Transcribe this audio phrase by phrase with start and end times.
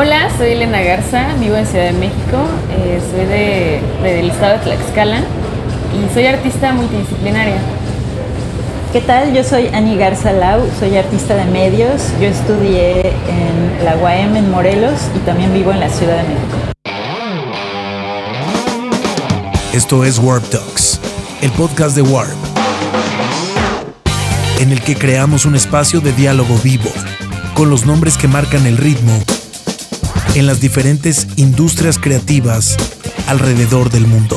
[0.00, 4.58] Hola, soy Elena Garza, vivo en Ciudad de México, eh, soy de, del estado de
[4.60, 5.24] Tlaxcala
[5.92, 7.56] y soy artista multidisciplinaria.
[8.92, 9.34] ¿Qué tal?
[9.34, 12.00] Yo soy Ani Garza Lau, soy artista de medios.
[12.20, 16.58] Yo estudié en la UAM en Morelos y también vivo en la Ciudad de México.
[19.72, 21.00] Esto es Warp Talks,
[21.42, 22.36] el podcast de Warp,
[24.60, 26.92] en el que creamos un espacio de diálogo vivo
[27.54, 29.20] con los nombres que marcan el ritmo
[30.34, 32.76] en las diferentes industrias creativas
[33.26, 34.36] alrededor del mundo.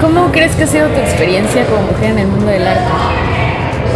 [0.00, 2.90] ¿Cómo crees que ha sido tu experiencia como mujer en el mundo del arte?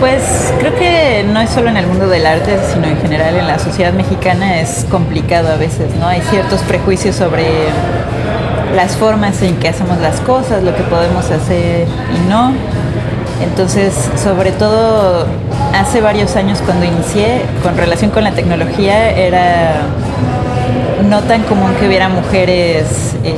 [0.00, 3.46] Pues creo que no es solo en el mundo del arte, sino en general en
[3.46, 6.06] la sociedad mexicana es complicado a veces, ¿no?
[6.06, 7.46] Hay ciertos prejuicios sobre
[8.74, 12.52] las formas en que hacemos las cosas, lo que podemos hacer y no.
[13.42, 15.26] Entonces, sobre todo
[15.74, 19.82] hace varios años cuando inicié, con relación con la tecnología, era
[21.08, 23.34] no tan común que hubiera mujeres eh,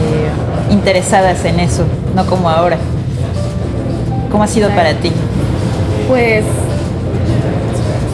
[0.71, 1.85] interesadas en eso,
[2.15, 2.77] no como ahora.
[4.31, 5.13] ¿Cómo ha sido para ti?
[6.09, 6.45] Pues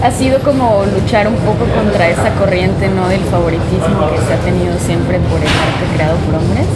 [0.02, 4.38] ha sido como luchar un poco contra esa corriente no del favoritismo que se ha
[4.38, 6.66] tenido siempre por el arte creado por hombres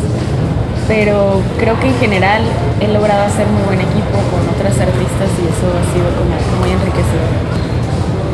[0.88, 2.42] pero creo que en general
[2.80, 6.70] he logrado hacer muy buen equipo con otras artistas y eso ha sido como muy
[6.70, 7.46] enriquecedor.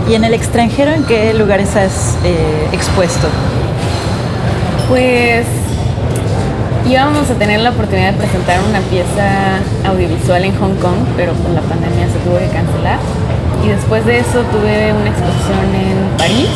[0.08, 3.28] ¿Y en el extranjero en qué lugares has eh, expuesto?
[4.88, 5.46] Pues
[6.86, 11.54] íbamos a tener la oportunidad de presentar una pieza audiovisual en Hong Kong, pero con
[11.54, 12.98] la pandemia se tuvo que cancelar.
[13.64, 16.50] Y después de eso tuve una exposición en París.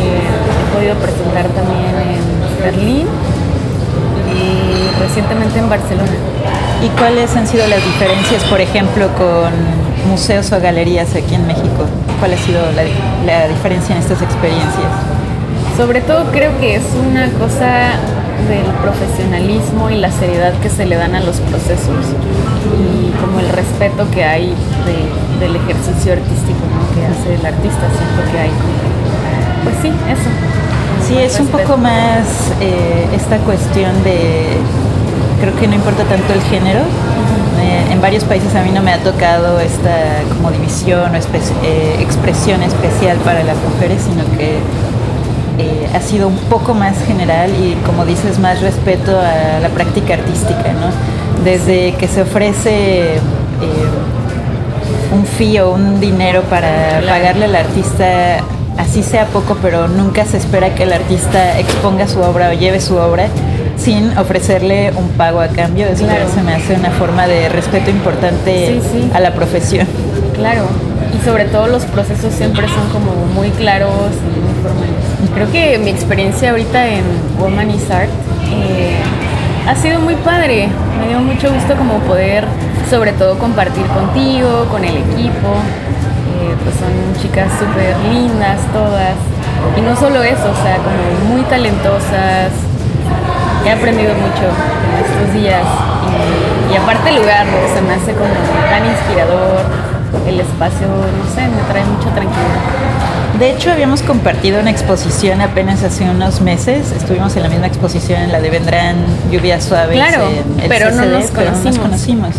[0.00, 3.06] Eh, he podido presentar también en Berlín
[5.00, 6.12] recientemente en Barcelona.
[6.82, 9.52] ¿Y cuáles han sido las diferencias, por ejemplo, con
[10.08, 11.84] museos o galerías aquí en México?
[12.18, 14.92] ¿Cuál ha sido la, diferencia en estas experiencias?
[15.76, 17.96] Sobre todo creo que es una cosa
[18.48, 22.06] del profesionalismo y la seriedad que se le dan a los procesos
[22.78, 24.54] y como el respeto que hay
[25.38, 26.64] del ejercicio artístico
[26.94, 27.88] que hace el artista.
[27.92, 28.50] Siento que hay,
[29.64, 30.30] pues sí, eso.
[31.06, 34.56] Sí, es un poco más eh, esta cuestión de,
[35.40, 36.80] creo que no importa tanto el género.
[37.60, 41.96] Eh, en varios países a mí no me ha tocado esta como división o eh,
[42.00, 44.58] expresión especial para las mujeres, sino que
[45.94, 50.72] ha sido un poco más general y como dices, más respeto a la práctica artística,
[50.72, 51.44] ¿no?
[51.44, 53.18] Desde que se ofrece
[55.12, 58.38] un fee o un dinero para pagarle al artista
[58.80, 62.80] así sea poco, pero nunca se espera que el artista exponga su obra o lleve
[62.80, 63.26] su obra
[63.76, 65.86] sin ofrecerle un pago a cambio.
[65.86, 68.80] Eso se me hace una forma de respeto importante
[69.14, 69.86] a la profesión.
[70.34, 70.64] Claro,
[71.14, 75.34] y sobre todo los procesos siempre son como muy claros y muy formales.
[75.34, 77.04] Creo que mi experiencia ahorita en
[77.38, 78.08] Woman is Art
[78.50, 78.96] eh,
[79.68, 80.68] ha sido muy padre.
[80.98, 82.46] Me dio mucho gusto como poder
[82.88, 85.54] sobre todo compartir contigo, con el equipo
[86.62, 89.16] pues son chicas súper lindas todas.
[89.76, 92.52] Y no solo eso, o sea, como muy talentosas.
[93.64, 95.62] He aprendido mucho en estos días.
[96.72, 98.30] Y, aparte el lugar, se me hace como
[98.70, 99.60] tan inspirador.
[100.26, 102.80] El espacio, no sé, me trae mucha tranquilidad.
[103.38, 106.92] De hecho, habíamos compartido una exposición apenas hace unos meses.
[106.92, 108.96] Estuvimos en la misma exposición en la de Vendrán
[109.30, 109.94] Lluvias Suaves.
[109.94, 110.28] Claro,
[110.68, 112.34] pero, no nos pero no nos conocimos.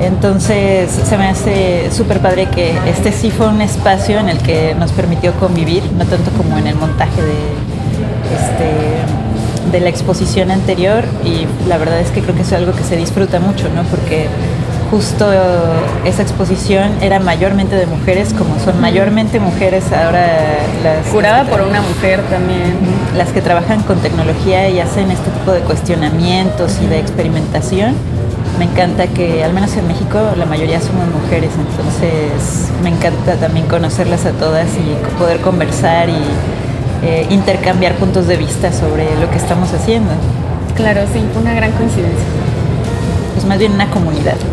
[0.00, 4.74] Entonces se me hace súper padre que este sí fue un espacio en el que
[4.74, 7.34] nos permitió convivir, no tanto como en el montaje de,
[8.34, 12.82] este, de la exposición anterior y la verdad es que creo que es algo que
[12.82, 13.84] se disfruta mucho, ¿no?
[13.84, 14.26] Porque
[14.90, 15.26] justo
[16.04, 20.26] esa exposición era mayormente de mujeres, como son mayormente mujeres ahora
[20.82, 21.06] las...
[21.08, 22.74] Curada por una mujer también.
[23.16, 27.94] Las que trabajan con tecnología y hacen este tipo de cuestionamientos y de experimentación
[28.58, 33.66] me encanta que, al menos en México, la mayoría somos mujeres, entonces me encanta también
[33.66, 36.22] conocerlas a todas y poder conversar y
[37.02, 40.10] eh, intercambiar puntos de vista sobre lo que estamos haciendo.
[40.76, 42.24] Claro, sí, una gran coincidencia.
[43.34, 44.36] Pues más bien una comunidad.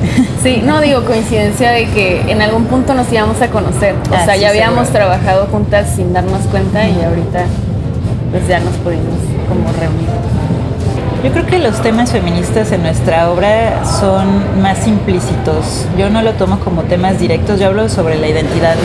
[0.42, 3.94] Sí, no digo coincidencia de que en algún punto nos íbamos a conocer.
[4.10, 7.46] O ah, sea, ya habíamos trabajado juntas sin darnos cuenta y ahorita
[8.32, 10.10] pues ya nos pudimos como reunir.
[11.24, 15.86] Yo creo que los temas feministas en nuestra obra son más implícitos.
[15.96, 18.76] Yo no lo tomo como temas directos, yo hablo sobre la identidad,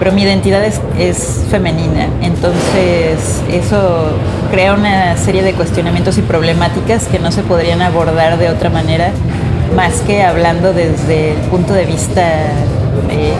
[0.00, 2.08] pero mi identidad es, femenina.
[2.20, 4.08] Entonces eso
[4.50, 9.12] crea una serie de cuestionamientos y problemáticas que no se podrían abordar de otra manera
[9.76, 12.22] más que hablando desde el punto de vista
[13.10, 13.34] eh,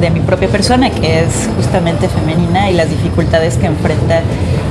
[0.00, 4.20] de mi propia persona, que es justamente femenina, y las dificultades que enfrenta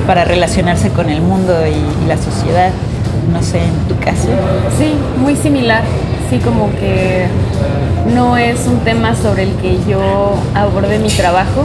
[0.06, 2.70] para relacionarse con el mundo y, y la sociedad.
[3.32, 4.28] No sé, en tu caso.
[4.78, 5.82] Sí, muy similar.
[6.30, 7.26] Sí, como que
[8.14, 11.64] no es un tema sobre el que yo aborde mi trabajo,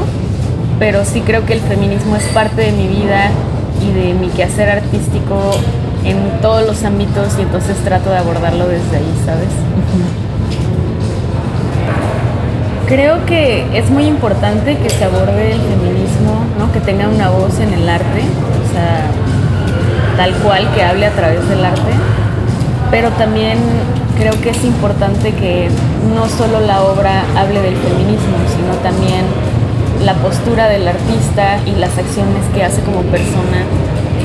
[0.79, 3.29] pero sí creo que el feminismo es parte de mi vida
[3.81, 5.51] y de mi quehacer artístico
[6.05, 9.47] en todos los ámbitos y entonces trato de abordarlo desde ahí, ¿sabes?
[12.93, 16.71] Creo que es muy importante que se aborde el feminismo, ¿no?
[16.71, 19.09] que tenga una voz en el arte, o sea,
[20.15, 21.91] tal cual, que hable a través del arte,
[22.91, 23.57] pero también
[24.19, 25.69] creo que es importante que
[26.13, 29.25] no solo la obra hable del feminismo, sino también
[30.05, 33.65] la postura del artista y las acciones que hace como persona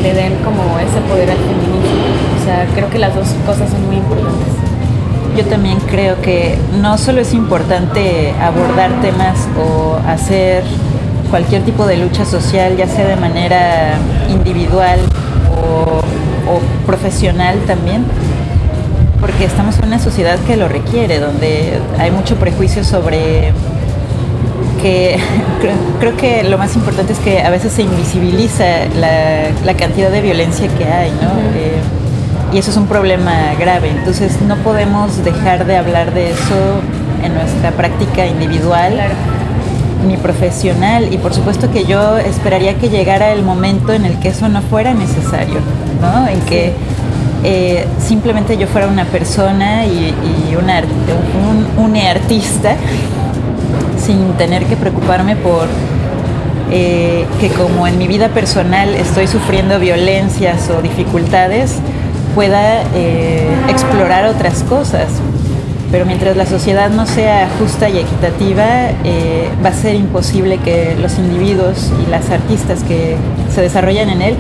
[0.03, 2.05] le den como ese poder al feminismo.
[2.39, 4.68] O sea, creo que las dos cosas son muy importantes.
[5.39, 10.65] Yo también creo que no solo es importante abordar temas o hacer
[11.31, 13.93] cualquier tipo de lucha social, ya sea de manera
[14.29, 14.99] individual
[15.53, 16.01] o,
[16.51, 18.05] o profesional también,
[19.21, 23.53] porque estamos en una sociedad que lo requiere, donde hay mucho prejuicio sobre
[24.83, 25.21] que
[26.01, 30.67] creo, que lo más importante es que a veces se invisibiliza la, cantidad de violencia
[30.77, 31.31] que hay, ¿no?
[31.55, 31.79] Eh,
[32.53, 33.91] y eso es un problema grave.
[33.91, 36.81] Entonces no podemos dejar de hablar de eso
[37.23, 38.95] en nuestra práctica individual
[40.07, 41.13] ni profesional.
[41.13, 44.63] Y por supuesto que yo esperaría que llegara el momento en el que eso no
[44.63, 45.61] fuera necesario,
[46.01, 46.29] ¿no?
[46.29, 46.73] En que
[47.45, 50.15] eh, simplemente yo fuera una persona y,
[50.61, 50.83] una,
[51.47, 52.77] un, un artista
[53.99, 55.67] sin tener que preocuparme por
[56.71, 61.77] eh, que como en mi vida personal estoy sufriendo violencias o dificultades,
[62.39, 65.09] pueda eh, explorar otras cosas.
[65.91, 70.97] Pero mientras la sociedad no sea justa y equitativa, eh, va a ser imposible que
[71.01, 73.17] los individuos y las artistas que
[73.53, 74.37] se desarrollan en él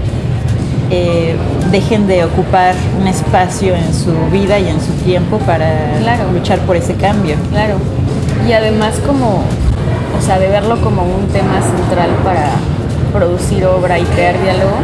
[1.72, 5.68] dejen de ocupar un espacio en su vida y en su tiempo para
[6.32, 7.34] luchar por ese cambio.
[7.50, 7.78] Claro
[8.46, 9.42] y además como,
[10.18, 12.50] o sea, de verlo como un tema central para
[13.12, 14.76] producir obra y crear diálogo,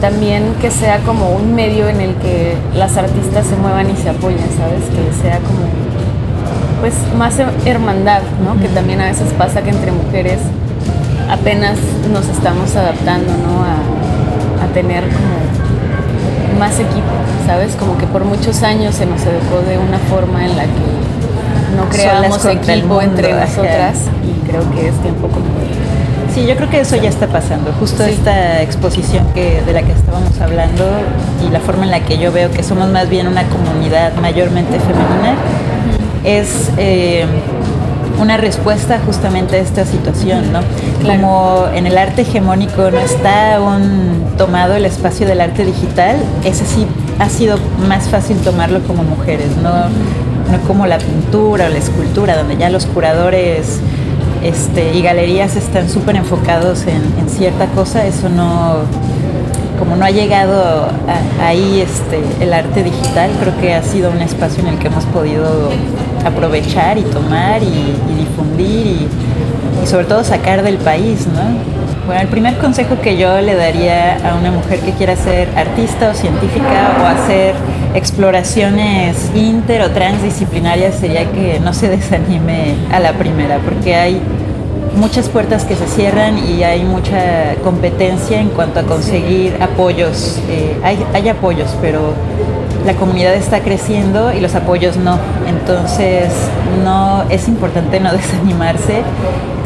[0.00, 4.08] también que sea como un medio en el que las artistas se muevan y se
[4.10, 4.82] apoyen, ¿sabes?
[4.90, 5.68] Que sea como,
[6.80, 8.60] pues, más hermandad, ¿no?
[8.60, 10.38] Que también a veces pasa que entre mujeres
[11.30, 11.78] apenas
[12.12, 13.62] nos estamos adaptando, ¿no?
[13.62, 17.12] A, a tener como más equipo,
[17.46, 17.76] ¿sabes?
[17.76, 20.90] Como que por muchos años se nos educó de una forma en la que
[21.76, 25.46] no creamos equipo entre nosotras y creo que es tiempo como
[26.34, 27.72] Sí, yo creo que eso ya está pasando.
[27.72, 30.84] Justo esta exposición que, de la que estábamos hablando
[31.44, 34.78] y la forma en la que yo veo que somos más bien una comunidad mayormente
[34.78, 35.34] femenina
[36.22, 37.24] es eh,
[38.20, 40.60] una respuesta justamente a esta situación, ¿no?
[41.04, 46.64] Como en el arte hegemónico no está aún tomado el espacio del arte digital, ese
[46.64, 46.86] sí
[47.18, 49.88] ha sido más fácil tomarlo como mujeres, ¿no?
[50.50, 53.80] no como la pintura o la escultura, donde ya los curadores
[54.42, 58.80] este, y galerías están súper enfocados en, cierta cosa, eso no,
[59.78, 60.88] como no ha llegado
[61.42, 65.04] ahí este, el arte digital, creo que ha sido un espacio en el que hemos
[65.06, 65.70] podido
[66.24, 69.08] aprovechar y tomar y, difundir y,
[69.82, 71.79] y, sobre todo sacar del país, ¿no?
[72.10, 76.10] Bueno, el primer consejo que yo le daría a una mujer que quiera ser artista
[76.10, 77.54] o científica o hacer
[77.94, 84.20] exploraciones inter o transdisciplinarias sería que no se desanime a la primera, porque hay
[84.96, 90.40] muchas puertas que se cierran y hay mucha competencia en cuanto a conseguir apoyos.
[90.48, 92.12] Eh, hay, hay apoyos, pero
[92.86, 95.16] la comunidad está creciendo y los apoyos no.
[95.46, 96.32] Entonces,
[96.82, 99.04] no es importante no desanimarse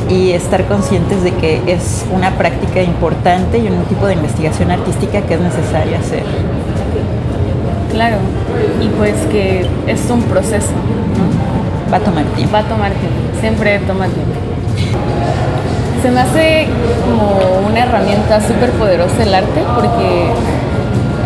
[0.09, 5.23] y estar conscientes de que es una práctica importante y un tipo de investigación artística
[5.23, 6.23] que es necesaria hacer.
[7.91, 8.17] Claro,
[8.83, 10.73] y pues que es un proceso.
[11.93, 12.53] Va a tomar tiempo.
[12.53, 14.33] Va a tomar tiempo, siempre toma tiempo.
[16.03, 16.67] Se me hace
[17.05, 20.27] como una herramienta súper poderosa el arte porque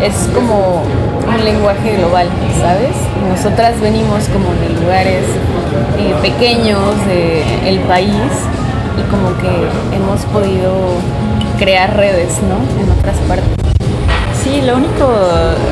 [0.05, 0.83] es como
[1.27, 2.27] un lenguaje global,
[2.61, 2.95] ¿sabes?
[3.29, 5.23] Nosotras venimos como de lugares
[5.97, 8.13] eh, pequeños del país
[8.99, 10.73] y como que hemos podido
[11.57, 12.57] crear redes, ¿no?
[12.81, 13.47] En otras partes.
[14.43, 15.07] Sí, lo único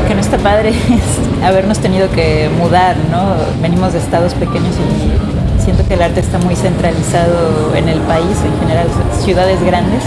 [0.07, 3.35] que no está padre es habernos tenido que mudar, ¿no?
[3.61, 8.37] Venimos de estados pequeños y siento que el arte está muy centralizado en el país,
[8.45, 8.87] en general,
[9.23, 10.01] ciudades grandes,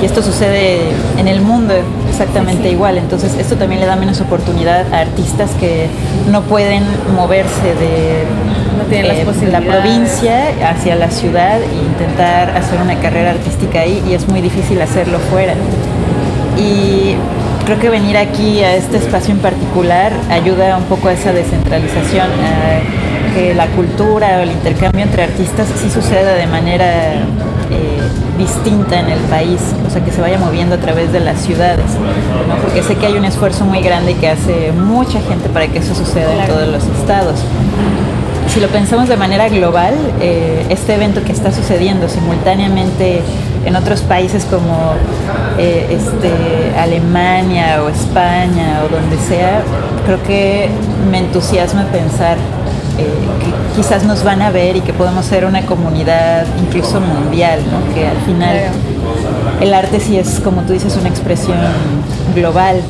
[0.00, 0.80] y esto sucede
[1.18, 1.74] en el mundo
[2.08, 2.96] exactamente igual.
[2.96, 5.88] Entonces, esto también le da menos oportunidad a artistas que
[6.30, 6.84] no pueden
[7.14, 8.24] moverse de
[8.76, 9.68] no tienen las eh, la posibilidades.
[9.68, 14.80] provincia hacia la ciudad e intentar hacer una carrera artística ahí y es muy difícil
[14.80, 15.54] hacerlo fuera.
[16.56, 17.16] Y
[17.64, 22.26] creo que venir aquí a este espacio en particular ayuda un poco a esa descentralización,
[22.26, 27.14] a que la cultura o el intercambio entre artistas sí suceda de manera
[27.70, 28.00] eh,
[28.38, 31.84] distinta en el país, o sea, que se vaya moviendo a través de las ciudades,
[32.48, 32.54] ¿no?
[32.62, 35.94] porque sé que hay un esfuerzo muy grande que hace mucha gente para que eso
[35.94, 37.40] suceda en todos los estados.
[38.48, 43.20] Si lo pensamos de manera global, eh, este evento que está sucediendo simultáneamente
[43.64, 44.94] en otros países como
[45.58, 49.62] eh, este, Alemania o España o donde sea,
[50.06, 50.70] creo que
[51.10, 52.38] me entusiasma pensar
[52.98, 53.04] eh,
[53.40, 57.94] que quizás nos van a ver y que podemos ser una comunidad incluso mundial, ¿no?
[57.94, 58.56] que al final
[59.60, 61.58] el arte sí es, como tú dices, una expresión
[62.34, 62.80] global.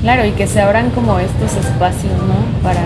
[0.00, 2.62] Claro, y que se abran como estos espacios, ¿no?
[2.62, 2.82] Para,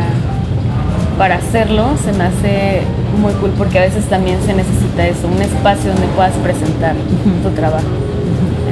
[1.18, 2.80] para hacerlo se me hace
[3.20, 6.94] muy cool porque a veces también se necesita eso, un espacio donde puedas presentar
[7.42, 7.88] tu trabajo.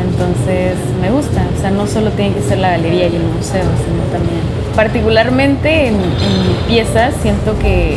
[0.01, 3.65] Entonces me gusta, o sea, no solo tiene que ser la galería y el museo,
[3.85, 4.41] sino también,
[4.77, 7.97] particularmente en, en mi pieza, siento que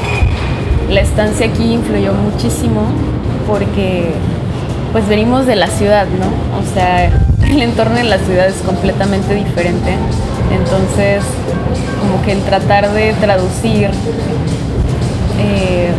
[0.90, 2.82] la estancia aquí influyó muchísimo
[3.48, 4.12] porque
[4.92, 6.60] pues venimos de la ciudad, ¿no?
[6.60, 7.06] O sea,
[7.48, 9.94] el entorno en la ciudad es completamente diferente.
[10.52, 11.24] Entonces,
[12.00, 13.92] como que el tratar de traducir
[15.40, 15.92] eh,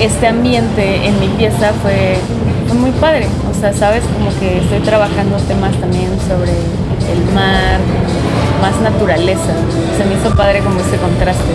[0.00, 2.16] este ambiente en mi pieza fue,
[2.68, 3.26] fue muy padre.
[3.50, 7.80] O sea, sabes, como que estoy trabajando temas también sobre el mar,
[8.60, 9.54] más naturaleza.
[9.96, 11.52] Se me hizo padre como ese contraste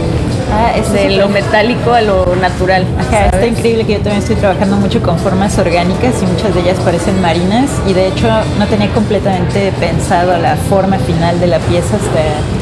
[0.51, 2.85] Ah, eso de es lo metálico a lo natural.
[2.99, 6.61] Ajá, está increíble que yo también estoy trabajando mucho con formas orgánicas y muchas de
[6.61, 11.59] ellas parecen marinas y de hecho no tenía completamente pensado la forma final de la
[11.59, 12.58] pieza hasta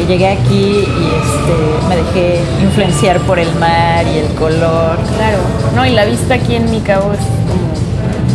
[0.00, 5.38] que llegué aquí y este, me dejé influenciar por el mar y el color Claro,
[5.74, 7.70] no, y la vista aquí en mi cabo es como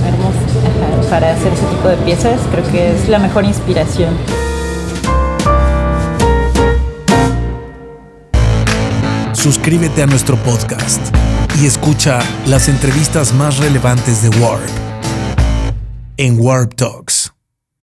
[0.07, 0.39] hermosa.
[0.61, 2.39] Ajá, para hacer ese tipo de piezas.
[2.51, 4.15] Creo que es la mejor inspiración.
[9.33, 11.01] Suscríbete a nuestro podcast
[11.61, 14.61] y escucha las entrevistas más relevantes de Warp
[16.17, 17.14] en Warp Talks.